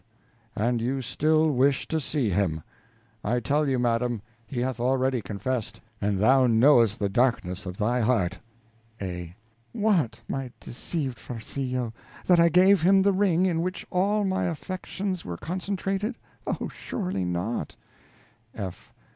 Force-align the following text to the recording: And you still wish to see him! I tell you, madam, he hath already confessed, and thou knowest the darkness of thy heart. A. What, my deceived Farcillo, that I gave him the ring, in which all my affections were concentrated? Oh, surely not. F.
And 0.55 0.81
you 0.81 1.03
still 1.03 1.51
wish 1.51 1.87
to 1.89 1.99
see 1.99 2.31
him! 2.31 2.63
I 3.23 3.39
tell 3.39 3.69
you, 3.69 3.77
madam, 3.77 4.23
he 4.47 4.59
hath 4.61 4.79
already 4.79 5.21
confessed, 5.21 5.79
and 6.01 6.17
thou 6.17 6.47
knowest 6.47 6.97
the 6.97 7.07
darkness 7.07 7.67
of 7.67 7.77
thy 7.77 7.99
heart. 7.99 8.39
A. 8.99 9.35
What, 9.73 10.19
my 10.27 10.51
deceived 10.59 11.19
Farcillo, 11.19 11.93
that 12.25 12.39
I 12.39 12.49
gave 12.49 12.81
him 12.81 13.03
the 13.03 13.13
ring, 13.13 13.45
in 13.45 13.61
which 13.61 13.85
all 13.91 14.23
my 14.25 14.45
affections 14.45 15.23
were 15.23 15.37
concentrated? 15.37 16.15
Oh, 16.47 16.67
surely 16.67 17.23
not. 17.23 17.75
F. 18.55 18.91